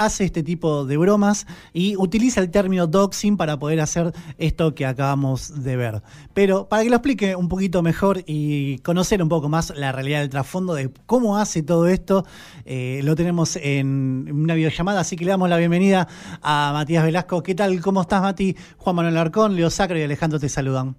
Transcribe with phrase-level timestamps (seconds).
[0.00, 4.86] hace este tipo de bromas y utiliza el término doxing para poder hacer esto que
[4.86, 6.02] acabamos de ver.
[6.32, 10.20] Pero para que lo explique un poquito mejor y conocer un poco más la realidad
[10.20, 12.24] del trasfondo de cómo hace todo esto,
[12.64, 16.08] eh, lo tenemos en una videollamada, así que le damos la bienvenida
[16.40, 17.42] a Matías Velasco.
[17.42, 17.78] ¿Qué tal?
[17.82, 18.56] ¿Cómo estás, Mati?
[18.78, 20.96] Juan Manuel Arcón, Leo Sacro y Alejandro te saludan.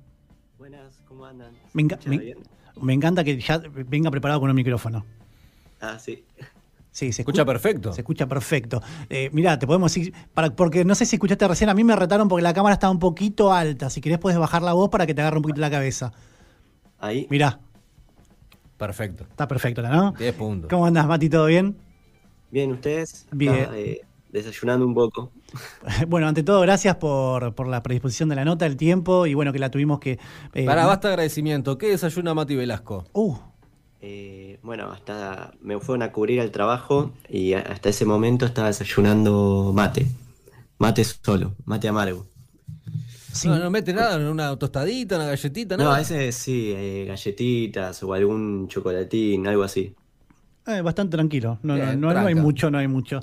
[0.60, 1.54] Buenas, ¿cómo andan?
[1.74, 3.58] Me, encanta que ya
[3.88, 5.04] venga preparado con un micrófono.
[5.80, 6.24] Ah, sí.
[6.92, 7.94] Sí, se escucha, perfecto.
[7.94, 8.82] Se escucha perfecto.
[9.10, 11.96] Eh, mirá, te podemos decir, para, porque no sé si escuchaste recién, a mí me
[11.96, 13.90] retaron porque la cámara estaba un poquito alta.
[13.90, 16.12] Si querés puedes bajar la voz para que te agarre un poquito la cabeza.
[17.00, 17.28] Ahí.
[17.30, 17.60] Mirá.
[18.78, 19.24] Perfecto.
[19.30, 20.12] Está perfecto, ¿no?
[20.14, 20.70] 10 puntos.
[20.70, 21.30] ¿Cómo andás, Mati?
[21.30, 21.78] ¿Todo bien?
[22.50, 23.26] Bien, ¿ustedes?
[23.32, 23.70] Bien.
[23.74, 25.32] Eh, desayunando un poco.
[26.08, 29.52] Bueno, ante todo, gracias por, por, la predisposición de la nota, el tiempo y bueno,
[29.52, 30.18] que la tuvimos que.
[30.54, 31.78] Eh, Para, basta agradecimiento.
[31.78, 33.06] ¿Qué desayuna Mati Velasco?
[33.14, 33.51] Uh.
[34.02, 39.72] Eh, bueno, hasta me fueron a cubrir el trabajo y hasta ese momento estaba desayunando
[39.76, 40.08] mate.
[40.80, 42.26] Mate solo, mate amargo.
[43.46, 45.90] No, no mete nada, una tostadita, una galletita, nada.
[45.90, 49.96] No, a veces sí, eh, galletitas o algún chocolatín, algo así.
[50.68, 53.20] Eh, bastante tranquilo, no, no, hay mucho, no hay mucho.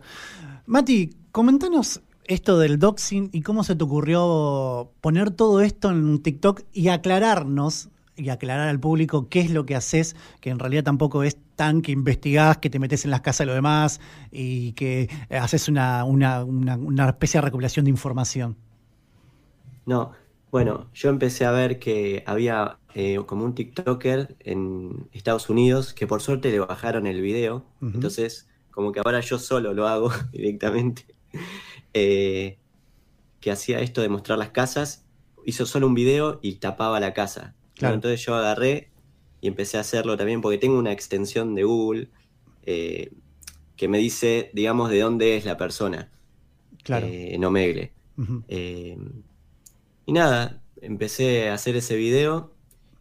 [0.67, 6.63] Mati, comentanos esto del doxing y cómo se te ocurrió poner todo esto en TikTok
[6.73, 7.89] y aclararnos
[8.19, 11.81] y aclarar al público qué es lo que haces, que en realidad tampoco es tan
[11.81, 16.05] que investigás, que te metes en las casas de los demás y que haces una,
[16.05, 18.57] una, una especie de recopilación de información.
[19.87, 20.13] No,
[20.51, 26.07] bueno, yo empecé a ver que había eh, como un TikToker en Estados Unidos que
[26.07, 27.65] por suerte le bajaron el video.
[27.83, 31.05] Entonces, como que ahora yo solo lo hago directamente.
[31.93, 32.59] Eh,
[33.41, 35.05] que hacía esto de mostrar las casas.
[35.45, 37.55] Hizo solo un video y tapaba la casa.
[37.79, 37.95] Claro.
[37.95, 38.91] entonces yo agarré
[39.41, 42.09] y empecé a hacerlo también porque tengo una extensión de Google
[42.65, 43.13] eh,
[43.77, 46.11] que me dice, digamos, de dónde es la persona.
[46.83, 47.07] Claro.
[47.11, 47.93] en Omegle.
[50.07, 52.53] Y nada, empecé a hacer ese video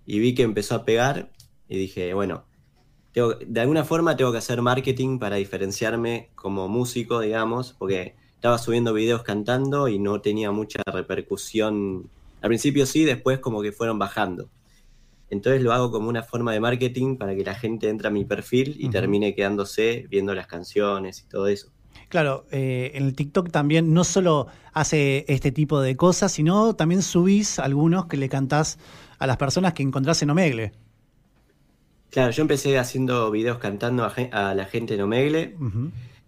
[0.05, 1.31] y vi que empezó a pegar
[1.69, 2.45] y dije, bueno,
[3.13, 8.93] de alguna forma tengo que hacer marketing para diferenciarme como músico, digamos, porque estaba subiendo
[8.93, 12.09] videos cantando y no tenía mucha repercusión.
[12.41, 14.49] Al principio sí, después como que fueron bajando.
[15.29, 18.25] Entonces lo hago como una forma de marketing para que la gente entre a mi
[18.25, 21.71] perfil y termine quedándose viendo las canciones y todo eso.
[22.09, 27.01] Claro, eh, en el TikTok también no solo hace este tipo de cosas, sino también
[27.01, 28.77] subís algunos que le cantás
[29.19, 30.71] a las personas que encontrás en Omegle.
[32.09, 35.57] Claro, yo empecé haciendo videos cantando a, la gente en Omegle.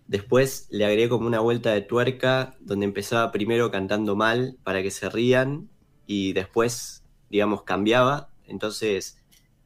[0.07, 4.91] Después le agregué como una vuelta de tuerca donde empezaba primero cantando mal para que
[4.91, 5.69] se rían
[6.07, 8.29] y después, digamos, cambiaba.
[8.49, 9.17] Entonces,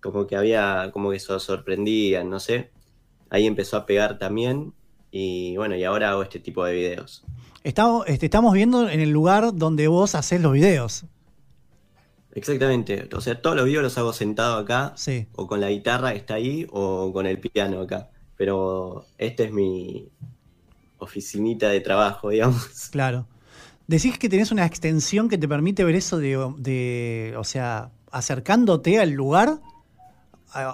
[0.02, 2.72] como que había, como que se sorprendían, no sé.
[3.30, 4.74] Ahí empezó a pegar también
[5.12, 7.24] y bueno, y ahora hago este tipo de videos.
[7.64, 11.06] Estamos, este, estamos viendo en el lugar donde vos haces los videos.
[12.34, 13.08] Exactamente.
[13.14, 14.94] O sea, todos los videos los hago sentado acá.
[14.96, 15.28] Sí.
[15.34, 18.10] O con la guitarra está ahí, o con el piano acá.
[18.36, 20.10] Pero este es mi
[20.98, 22.90] oficinita de trabajo, digamos.
[22.92, 23.28] Claro.
[23.88, 29.12] Decís que tenés una extensión que te permite ver eso de, o sea, acercándote al
[29.12, 29.60] lugar,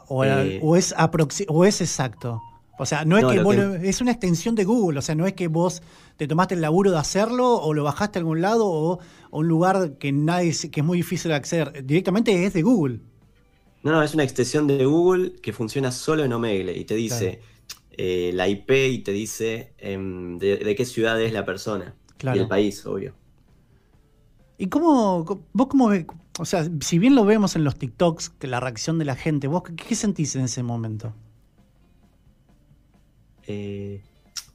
[0.07, 0.59] o, eh.
[0.61, 0.93] o es,
[1.47, 2.41] o es exacto.
[2.77, 5.49] O sea, no es que, es una extensión de Google, o sea, no es que
[5.49, 5.81] vos
[6.15, 8.99] te tomaste el laburo de hacerlo o lo bajaste a algún lado o,
[9.31, 13.01] un lugar que nadie que es muy difícil de acceder, directamente es de Google.
[13.83, 17.41] No, no, es una extensión de Google que funciona solo en Omegle y te dice
[17.91, 22.47] eh, la IP y te dice em, de, qué ciudad es la persona y el
[22.47, 23.13] país, obvio.
[24.57, 26.05] ¿Y cómo, vos cómo ves,
[26.39, 29.47] o sea, si bien lo vemos en los TikToks, que la reacción de la gente,
[29.47, 31.13] vos qué sentís en ese momento?
[33.45, 34.01] Eh,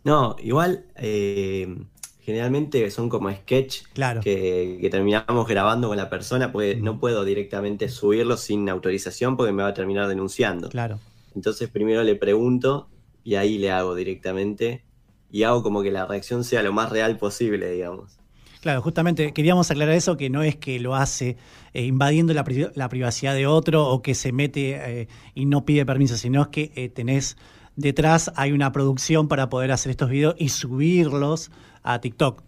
[0.02, 1.76] no, igual eh,
[2.20, 3.82] generalmente son como sketch
[4.22, 9.62] que, terminamos grabando con la persona, porque no puedo directamente subirlo sin autorización porque me
[9.62, 10.70] va a terminar denunciando.
[10.70, 10.98] Claro.
[11.34, 12.88] Entonces primero le pregunto
[13.24, 14.84] y ahí le hago directamente
[15.30, 18.18] y hago como que la reacción sea lo más real posible, digamos.
[18.64, 21.36] Claro, justamente queríamos aclarar eso, que no es que lo hace
[21.74, 22.44] eh, invadiendo la,
[22.88, 27.36] privacidad de otro o que se mete y no pide permiso, sino es que tenés
[27.76, 31.50] detrás hay una producción para poder hacer estos videos y subirlos
[31.82, 32.42] a TikTok.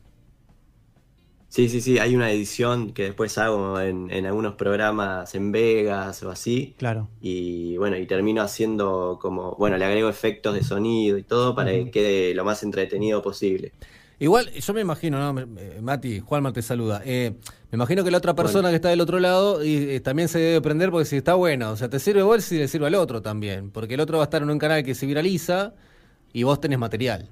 [1.48, 6.30] Sí, sí, sí, hay una edición que después hago en, algunos programas en Vegas o
[6.30, 6.74] así.
[6.76, 7.08] Claro.
[7.20, 11.70] Y bueno, y termino haciendo como, bueno, le agrego efectos de sonido y todo para
[11.72, 13.72] que quede lo más entretenido posible.
[14.18, 15.46] Igual, yo me imagino, ¿no?
[15.82, 17.02] Mati, Juanma te saluda.
[17.04, 17.34] Eh,
[17.70, 20.38] me imagino que la otra persona que está del otro lado y, eh, también se
[20.38, 22.94] debe prender porque si está bueno, o sea, te sirve vos y le sirve al
[22.94, 23.70] otro también.
[23.70, 25.74] Porque el otro va a estar en un canal que se viraliza
[26.32, 27.28] y vos tenés material.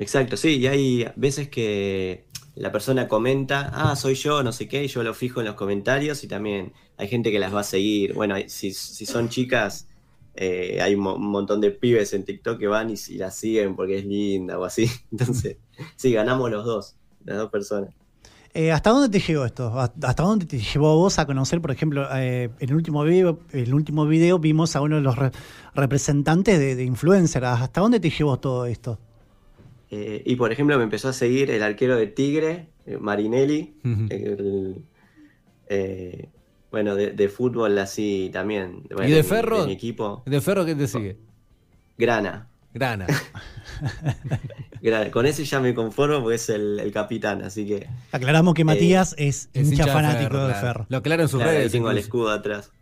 [0.00, 2.24] Exacto, sí, y hay veces que
[2.56, 5.54] la persona comenta, ah, soy yo, no sé qué, y yo lo fijo en los
[5.54, 8.12] comentarios y también hay gente que las va a seguir.
[8.12, 9.86] Bueno, si, si son chicas,
[10.36, 13.98] eh, hay un, montón de pibes en TikTok que van y, y, la siguen porque
[13.98, 14.90] es linda o así.
[15.12, 15.58] Entonces,
[15.96, 17.90] sí, ganamos los dos, las dos personas.
[18.56, 19.76] Eh, ¿Hasta dónde te llegó esto?
[19.76, 23.74] ¿Hasta dónde te llevó vos a conocer, por ejemplo, eh, en el último video, el
[23.74, 25.16] último video vimos a uno de los
[25.74, 27.44] representantes de, de influencer?
[27.44, 29.00] ¿Hasta dónde te llevó todo esto?
[29.90, 32.68] Eh, y por ejemplo, me empezó a seguir el arquero de Tigre,
[33.00, 33.74] Marinelli,
[36.74, 38.82] bueno, de, fútbol así también.
[39.06, 39.60] ¿Y de Ferro?
[39.60, 40.24] De mi equipo.
[40.26, 41.16] ¿De Ferro qué te sigue?
[41.96, 42.48] Grana.
[42.72, 43.06] Grana.
[45.12, 47.86] Con ese ya me conformo porque es el, capitán, así que.
[48.10, 50.84] Aclaramos que eh, Matías es, hincha fanático de Ferro.
[50.88, 51.70] Lo aclaro en sus redes.
[51.70, 52.72] Tengo el escudo atrás.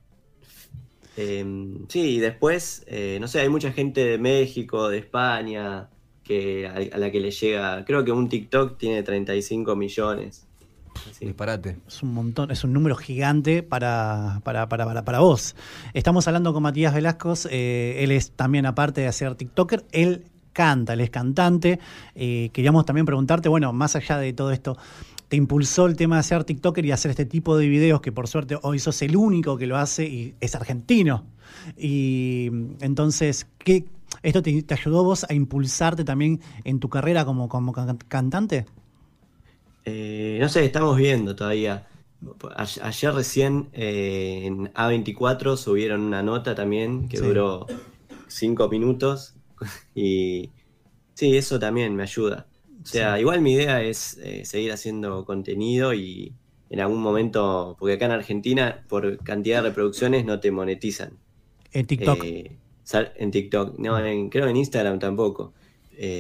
[1.19, 5.91] Em, sí, y después, eh, no sé, hay mucha gente de México, de España,
[6.25, 7.85] que a, la que le llega.
[7.85, 10.47] Creo que un TikTok tiene 35 millones.
[11.20, 11.79] Disparate.
[11.87, 15.55] Es un montón, es un número gigante para, para, para, para, vos.
[15.94, 20.93] Estamos hablando con Matías Velasco, eh, él es también, aparte de ser TikToker, él canta,
[20.93, 21.79] él es cantante.
[22.14, 24.76] Eh, queríamos también preguntarte, bueno, más allá de todo esto,
[25.29, 28.29] ¿te impulsó el tema de ser TikToker y hacer este tipo de videos que por
[28.29, 31.25] suerte hoy sos el único que lo hace y es argentino?
[31.76, 32.50] Y
[32.81, 33.85] entonces, ¿qué,
[34.23, 38.67] ¿esto te, ayudó vos a impulsarte también en tu carrera como, como cantante?
[39.84, 41.87] Eh, no sé, estamos viendo todavía.
[42.82, 47.67] Ayer recién eh, en A24 subieron una nota también que duró
[48.29, 49.34] cinco minutos
[49.94, 50.50] y
[51.14, 52.46] sí, eso también me ayuda.
[52.82, 56.32] O sea, igual mi idea es eh, seguir haciendo contenido y
[56.70, 61.19] en algún momento, porque acá en Argentina por cantidad de reproducciones no te monetizan.
[61.73, 62.25] En TikTok.
[62.25, 62.56] Eh,
[63.17, 63.96] en TikTok, no,
[64.31, 65.55] creo en Instagram tampoco.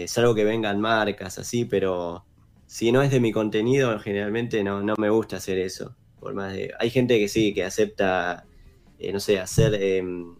[0.06, 2.24] Salvo que vengan marcas así, pero
[2.72, 5.94] si no es de mi contenido, generalmente no, no me gusta hacer eso.
[6.18, 8.46] Por más de, hay gente que sí, que acepta,
[9.12, 10.34] no sé, hacer em,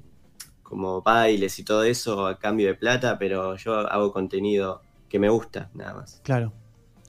[0.63, 4.81] como bailes y todo eso a cambio de plata, pero yo hago contenido
[5.11, 6.23] que me gusta, nada más.
[6.25, 6.55] Claro.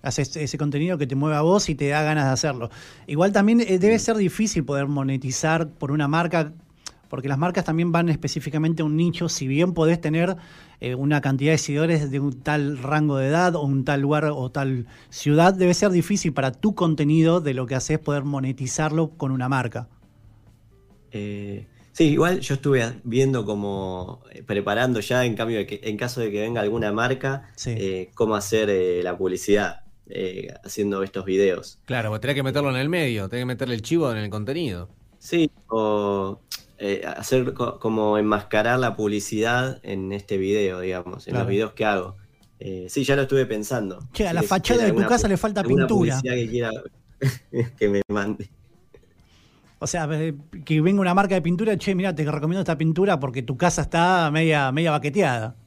[0.01, 2.69] Haces ese contenido que te mueve a vos y te da ganas de hacerlo.
[3.07, 6.51] Igual también eh, debe ser difícil poder monetizar por una marca,
[7.13, 10.35] porque las marcas también van específicamente a un nicho, si bien podés tener
[10.79, 14.25] eh, una cantidad de seguidores de un tal rango de edad o un tal lugar
[14.25, 19.11] o tal ciudad, debe ser difícil para tu contenido de lo que haces poder monetizarlo
[19.11, 19.89] con una marca.
[21.11, 25.95] Eh, Sí, igual yo estuve viendo como eh, preparando ya en cambio de que, en
[25.95, 29.81] caso de que venga alguna marca, eh, cómo hacer eh, la publicidad
[30.63, 31.77] haciendo estos videos.
[31.85, 34.31] Claro, pues tenés que meterlo en el medio, tenés que meterle el chivo en el
[34.31, 34.89] contenido.
[35.19, 36.39] Sí, o
[37.17, 42.17] hacer como enmascarar la publicidad en este video, digamos, en los videos que hago.
[42.87, 43.99] sí, ya lo estuve pensando.
[44.13, 46.19] Che, a la fachada de tu casa le falta pintura.
[46.21, 46.71] Que quiera
[47.77, 48.49] que me mande.
[49.79, 50.07] O sea,
[50.63, 53.81] que venga una marca de pintura, che, mira, te recomiendo esta pintura porque tu casa
[53.81, 55.57] está media, media baqueteada.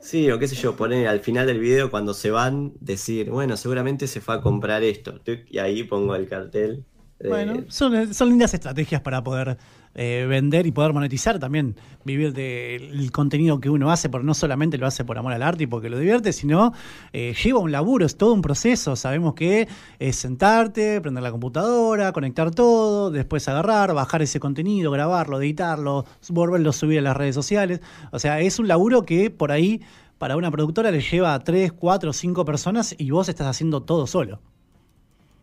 [0.00, 3.56] Sí, o qué sé yo, poner al final del video cuando se van, decir, bueno,
[3.56, 5.20] seguramente se fue a comprar esto.
[5.48, 6.84] Y ahí pongo el cartel.
[7.28, 9.58] Bueno, son, son lindas estrategias para poder
[9.94, 11.74] eh, vender y poder monetizar también,
[12.04, 15.64] vivir del contenido que uno hace, porque no solamente lo hace por amor al arte
[15.64, 16.72] y porque lo divierte, sino
[17.12, 18.94] eh, lleva un laburo, es todo un proceso.
[18.94, 25.40] Sabemos que es sentarte, prender la computadora, conectar todo, después agarrar, bajar ese contenido, grabarlo,
[25.40, 27.80] editarlo, volverlo a subir a las redes sociales.
[28.12, 29.82] O sea, es un laburo que por ahí
[30.18, 34.06] para una productora le lleva a 3, 4, 5 personas y vos estás haciendo todo
[34.06, 34.40] solo.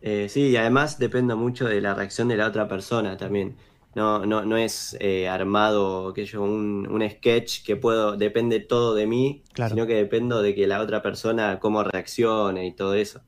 [0.00, 3.56] Eh, sí, y además depende mucho de la reacción de la otra persona también.
[3.94, 8.94] No, no, no es eh, armado, que yo, un, un, sketch que puedo, depende todo
[8.94, 13.22] de mí, sino que dependo de que la otra persona cómo reaccione y todo eso.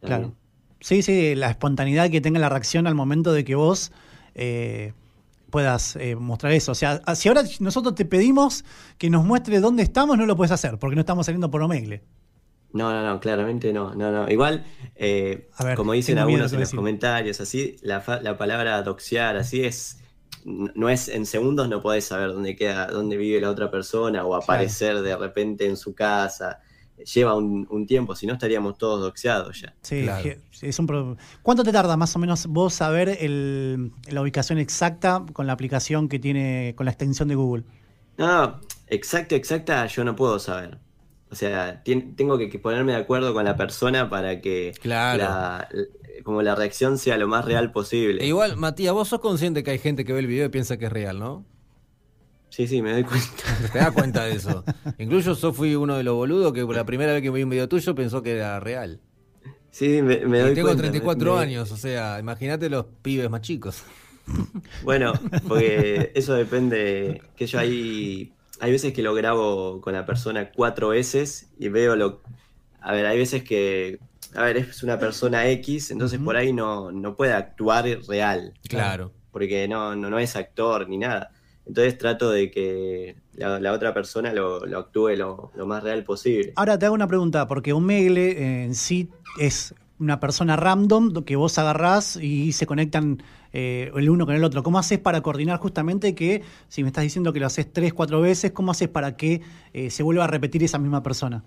[0.00, 0.34] Claro.
[0.80, 3.90] Sí, sí, la espontaneidad que tenga la reacción al momento de que vos
[4.34, 4.92] eh,
[5.50, 6.72] puedas eh, mostrar eso.
[6.72, 8.64] O sea, si ahora nosotros te pedimos
[8.98, 12.02] que nos muestre dónde estamos, no lo puedes hacer, porque no estamos saliendo por Omegle.
[12.74, 14.30] No, no, no, claramente no, no, no.
[14.30, 14.64] Igual,
[15.76, 19.98] como dicen algunos en los comentarios, así, la, la palabra doxear, así es
[20.44, 24.34] no es en segundos no podés saber dónde queda, dónde vive la otra persona o
[24.34, 26.60] aparecer de repente en su casa.
[27.12, 29.74] Lleva un, tiempo, si no estaríamos todos doxeados ya.
[29.82, 30.06] Sí,
[30.62, 35.54] es un ¿Cuánto te tarda más o menos vos saber la ubicación exacta con la
[35.54, 37.64] aplicación que tiene, con la extensión de Google?
[38.16, 40.78] No, exacta, exacta, yo no puedo saber.
[41.34, 45.68] O sea, tengo que, ponerme de acuerdo con la persona para que la,
[46.22, 48.22] como la reacción sea lo más real posible.
[48.22, 50.76] E igual, Matías, vos sos consciente que hay gente que ve el video y piensa
[50.76, 51.44] que es real, ¿no?
[52.50, 53.42] Sí, sí, me doy cuenta.
[53.72, 54.62] Te das cuenta de eso.
[54.98, 57.68] Incluso yo fui uno de los boludos que la primera vez que vi un video
[57.68, 59.00] tuyo pensó que era real.
[59.72, 60.82] Sí, me, me doy y tengo cuenta.
[60.82, 63.82] 34 años, o sea, imagínate los pibes más chicos.
[64.84, 65.14] Bueno,
[65.48, 70.88] porque eso depende, que yo hay, hay veces que lo grabo con la persona cuatro
[70.88, 72.22] veces y veo lo...
[72.80, 73.98] A ver, hay veces que,
[74.34, 78.52] a ver, es una persona X, entonces por ahí no, no puede actuar real.
[78.68, 79.12] Claro.
[79.30, 81.30] Porque no, no, no es actor ni nada.
[81.66, 86.04] Entonces trato de que la, la otra persona lo, lo actúe lo, lo, más real
[86.04, 86.52] posible.
[86.56, 89.08] Ahora te hago una pregunta, porque un megle en sí
[89.40, 93.22] es una persona random que vos agarrás y se conectan
[93.52, 94.62] eh, el uno con el otro.
[94.62, 98.20] ¿Cómo haces para coordinar justamente que, si me estás diciendo que lo haces tres, cuatro
[98.20, 99.40] veces, ¿cómo haces para que
[99.72, 101.44] eh, se vuelva a repetir esa misma persona?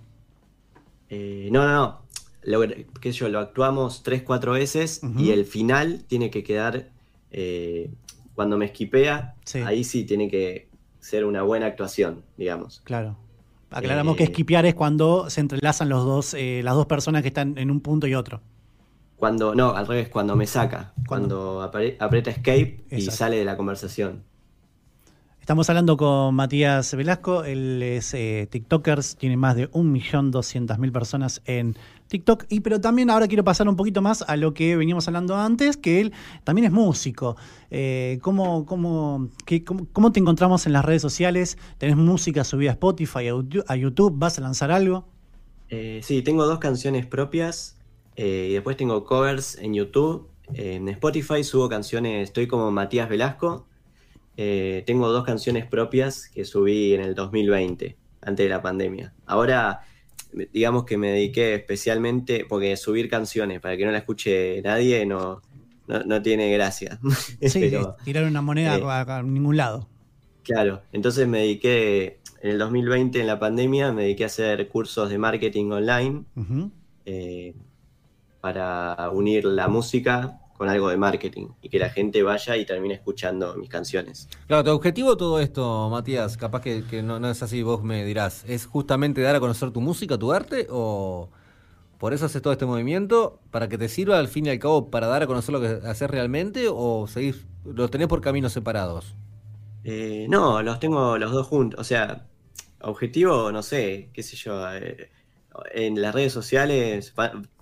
[1.09, 2.01] Eh, no, no, no.
[2.43, 2.61] Lo,
[3.01, 5.19] que yo, lo actuamos tres, cuatro veces uh -huh.
[5.19, 6.89] y el final tiene que quedar
[7.31, 7.91] eh,
[8.35, 9.59] cuando me esquipea, sí.
[9.59, 12.81] ahí sí tiene que ser una buena actuación, digamos.
[12.85, 13.17] Claro.
[13.69, 17.29] Aclaramos eh, que esquipear es cuando se entrelazan los dos, eh, las dos personas que
[17.29, 18.41] están en un punto y otro.
[19.17, 22.95] Cuando, no, al revés, cuando me saca, cuando aprieta escape Exacto.
[22.95, 24.23] y sale de la conversación.
[25.47, 31.77] Estamos hablando con Matías Velasco, él es eh, TikToker, tiene más de 1.200.000 personas en
[32.07, 35.35] TikTok, y pero también ahora quiero pasar un poquito más a lo que veníamos hablando
[35.35, 37.35] antes, que él también es músico.
[37.69, 41.57] Eh, ¿cómo, cómo, qué, cómo, cómo, te encontramos en las redes sociales?
[41.77, 43.29] ¿Tenés música subida a Spotify,
[43.67, 44.13] a YouTube?
[44.15, 45.07] ¿Vas a lanzar algo?
[45.69, 47.77] Eh, sí, tengo dos canciones propias
[48.15, 50.29] eh, y después tengo covers en YouTube.
[50.53, 53.67] en Spotify subo canciones, estoy como Matías Velasco.
[54.35, 59.11] Tengo dos canciones propias que subí en el 2020, antes de la pandemia.
[59.25, 59.81] Ahora,
[60.53, 65.41] digamos que me dediqué especialmente, porque subir canciones para que no la escuche nadie no,
[65.87, 66.99] no, no tiene gracia.
[67.41, 69.87] Sí, Pero, tirar una moneda eh, a, a, ningún lado.
[70.43, 75.09] Claro, entonces me dediqué, en el 2020, en la pandemia, me dediqué a hacer cursos
[75.09, 76.71] de marketing online uh -huh.
[77.05, 77.53] eh,
[78.39, 82.95] para unir la música con algo de marketing y que la gente vaya y termine
[82.95, 84.27] escuchando mis canciones.
[84.47, 88.03] Claro, tu objetivo todo esto, Matías, capaz que, que no, no, es así, vos me
[88.03, 91.29] dirás, ¿es justamente dar a conocer tu música, tu arte o
[91.99, 94.89] por eso haces todo este movimiento para que te sirva al fin y al cabo
[94.89, 99.15] para dar a conocer lo que haces realmente o seguís, lo tenés por caminos separados?
[99.83, 102.27] Eh, no, los tengo los dos juntos, o sea,
[102.81, 105.09] objetivo, no sé, qué sé yo, eh,
[105.73, 107.13] en las redes sociales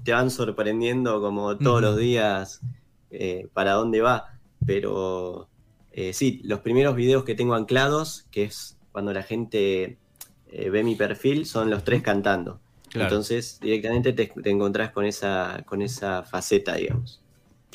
[0.03, 1.81] te van sorprendiendo como todos uh -huh.
[1.81, 2.61] los días
[3.11, 5.47] eh, para dónde va, pero
[5.91, 9.97] eh, sí, los primeros videos que tengo anclados, que es cuando la gente
[10.51, 12.59] eh, ve mi perfil, son los tres cantando.
[12.89, 13.09] Claro.
[13.09, 17.21] Entonces directamente te, te, encontrás con esa, con esa faceta, digamos.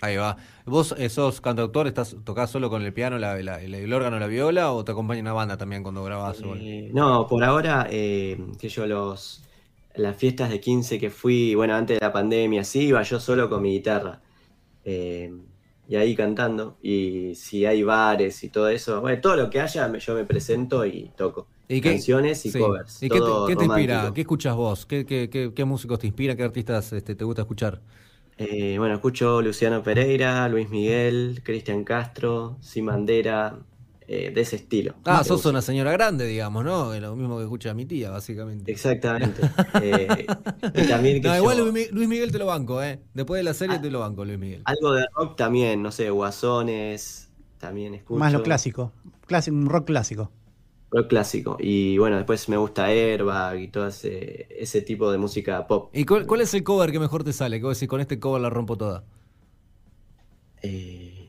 [0.03, 0.37] Ahí va.
[0.65, 4.73] ¿Vos sos cantautor, estás, tocás solo con el piano, la, la, el órgano, la viola
[4.73, 6.43] o te acompaña una banda también cuando grabás?
[6.57, 9.43] Eh, no, por ahora, que yo los
[9.95, 13.49] las fiestas de 15 que fui, bueno, antes de la pandemia, sí, iba yo solo
[13.49, 14.21] con mi guitarra.
[14.85, 15.33] Eh,
[15.89, 16.79] y ahí cantando.
[16.83, 20.87] Y si hay bares y todo eso, bueno, todo lo que haya, yo me presento
[20.87, 21.49] y toco.
[21.69, 22.59] ¿Y qué, Canciones y sí.
[22.59, 23.03] covers.
[23.03, 24.13] ¿Y qué te, qué te inspira?
[24.15, 24.87] ¿Qué escuchas vos?
[24.87, 26.37] ¿Qué, qué, qué, músicos te inspiran?
[26.37, 27.81] ¿Qué artistas este, te gusta escuchar?
[28.39, 33.59] Eh, bueno, escucho Luciano Pereira, Luis Miguel, Cristian Castro, Simandera,
[34.13, 34.97] eh, de ese estilo.
[35.05, 36.93] Ah, sos una señora grande, digamos, ¿no?
[36.99, 38.73] Lo mismo que escucha mi tía, básicamente.
[38.73, 39.41] Exactamente.
[39.81, 40.27] eh,
[40.75, 41.67] y también que no, igual yo...
[41.67, 42.99] Luis Miguel te lo banco, ¿eh?
[43.15, 44.63] Después de la serie ah, te lo banco, Luis Miguel.
[44.65, 48.19] Algo de rock también, no sé, Guasones, también escucho.
[48.19, 48.91] Más lo clásico,
[49.29, 50.33] clásico un rock clásico.
[50.91, 51.57] Rock clásico.
[51.61, 55.89] Y bueno, después me gusta Airbag y todo ese, ese tipo de música pop.
[55.95, 57.61] ¿Y cuál, cuál, es el cover que mejor te sale?
[57.61, 59.05] ¿Qué vos decís, con este cover la rompo toda?
[60.63, 61.20] Eh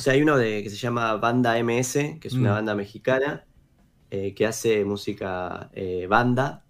[0.00, 2.54] o sea, hay uno de, que se llama Banda MS, que es una mm.
[2.54, 3.44] banda mexicana,
[4.10, 6.64] eh, que hace música eh, banda,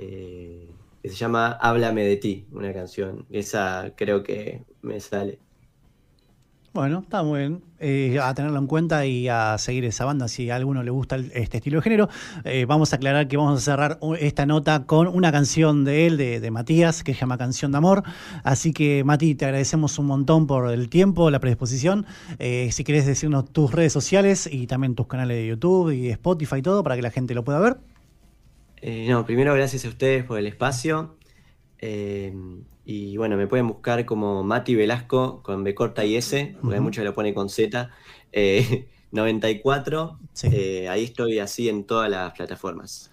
[0.00, 0.68] eh,
[1.00, 3.24] que se llama Háblame de ti, una canción.
[3.30, 5.38] Esa creo que me sale.
[6.76, 7.62] Bueno, está muy bien.
[7.80, 11.16] Eh, a tenerlo en cuenta y a seguir esa banda si a alguno le gusta
[11.16, 12.10] este estilo de género.
[12.44, 16.18] Eh, vamos a aclarar que vamos a cerrar esta nota con una canción de él,
[16.18, 18.02] de, de, Matías, que se llama Canción de Amor.
[18.44, 22.04] Así que, Mati, te agradecemos un montón por el tiempo, la predisposición.
[22.38, 26.56] Eh, si querés decirnos tus redes sociales y también tus canales de YouTube y Spotify
[26.56, 27.78] y todo para que la gente lo pueda ver.
[28.82, 31.15] Eh, no, primero gracias a ustedes por el espacio.
[31.80, 36.70] Y bueno, me pueden buscar como Mati Velasco con B corta y S, porque uh
[36.70, 36.74] -huh.
[36.74, 37.90] hay mucho que lo pone con Z.
[38.32, 40.48] Eh, 94, sí.
[40.52, 43.10] eh, ahí estoy así en todas las plataformas.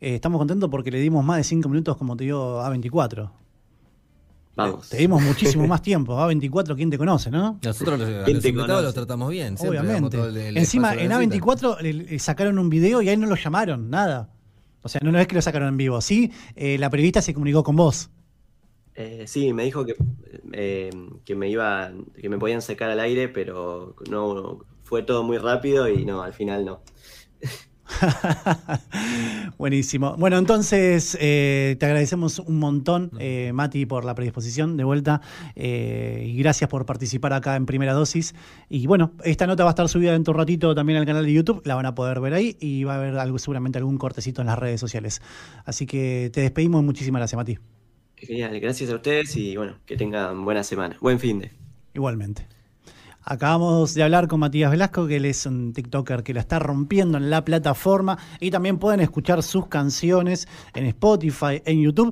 [0.00, 3.30] Eh, estamos contentos porque le dimos más de 5 minutos como te dio A24.
[4.56, 4.88] Vamos.
[4.88, 6.16] Te dimos muchísimo más tiempo.
[6.16, 7.60] A24, ¿quién te conoce, no?
[7.62, 9.56] Nosotros los, los invitados los tratamos bien.
[9.60, 10.18] Obviamente.
[10.58, 14.30] Encima, en A24 sacaron un video y ahí no lo llamaron, nada.
[14.82, 16.00] O sea, no, es que lo sacaron en vivo.
[16.00, 18.10] Sí, eh, la periodista se comunicó con vos.
[18.94, 19.94] Eh, sí, me dijo que,
[20.52, 20.90] eh,
[21.24, 25.88] que me iba, que me podían sacar al aire, pero no fue todo muy rápido
[25.88, 26.82] y no, al final no.
[29.58, 30.16] Buenísimo.
[30.16, 35.20] Bueno, entonces eh, te agradecemos un montón, eh, Mati, por la predisposición de vuelta
[35.54, 38.34] eh, y gracias por participar acá en Primera Dosis.
[38.68, 41.24] Y bueno, esta nota va a estar subida dentro de un ratito también al canal
[41.24, 43.98] de YouTube, la van a poder ver ahí y va a haber algo, seguramente algún
[43.98, 45.22] cortecito en las redes sociales.
[45.64, 46.82] Así que te despedimos.
[46.82, 47.58] Muchísimas gracias, Mati.
[48.16, 50.96] Genial, gracias a ustedes y bueno, que tengan buena semana.
[51.00, 51.50] Buen fin de.
[51.94, 52.46] Igualmente.
[53.24, 57.18] Acabamos de hablar con Matías Velasco, que él es un TikToker que la está rompiendo
[57.18, 58.18] en la plataforma.
[58.40, 62.10] Y también pueden escuchar sus canciones en Spotify, en YouTube